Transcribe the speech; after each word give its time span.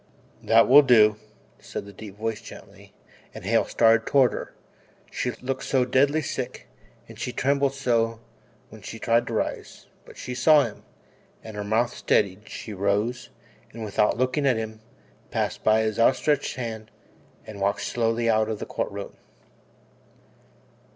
"That 0.41 0.67
will 0.67 0.81
do," 0.81 1.17
said 1.59 1.85
the 1.85 1.93
deep 1.93 2.15
voice 2.17 2.41
gently, 2.41 2.91
and 3.35 3.45
Hale 3.45 3.65
started 3.65 4.07
toward 4.07 4.33
her 4.33 4.55
she 5.11 5.29
looked 5.29 5.63
so 5.63 5.85
deadly 5.85 6.23
sick 6.23 6.67
and 7.07 7.19
she 7.19 7.31
trembled 7.31 7.75
so 7.75 8.19
when 8.69 8.81
she 8.81 8.97
tried 8.97 9.27
to 9.27 9.33
rise; 9.35 9.85
but 10.03 10.17
she 10.17 10.33
saw 10.33 10.63
him, 10.63 10.81
her 11.43 11.63
mouth 11.63 11.93
steadied, 11.93 12.49
she 12.49 12.73
rose, 12.73 13.29
and 13.73 13.85
without 13.85 14.17
looking 14.17 14.47
at 14.47 14.57
him, 14.57 14.81
passed 15.29 15.63
by 15.63 15.81
his 15.81 15.99
outstretched 15.99 16.55
hand 16.55 16.89
and 17.45 17.61
walked 17.61 17.81
slowly 17.81 18.27
out 18.27 18.49
of 18.49 18.57
the 18.57 18.65
Court 18.65 18.89
Room. 18.91 19.15